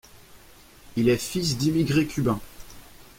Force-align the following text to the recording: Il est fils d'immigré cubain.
Il 0.95 1.09
est 1.09 1.17
fils 1.17 1.59
d'immigré 1.59 2.07
cubain. 2.07 2.39